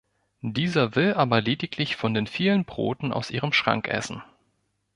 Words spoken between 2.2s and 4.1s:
vielen Broten aus ihrem Schrank